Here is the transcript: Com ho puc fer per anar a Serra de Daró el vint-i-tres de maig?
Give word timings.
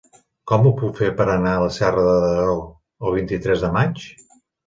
Com 0.51 0.63
ho 0.67 0.69
puc 0.79 0.95
fer 1.01 1.09
per 1.19 1.27
anar 1.33 1.51
a 1.57 1.67
Serra 1.75 2.05
de 2.07 2.15
Daró 2.23 2.57
el 3.09 3.15
vint-i-tres 3.19 3.67
de 3.67 3.73
maig? 3.79 4.09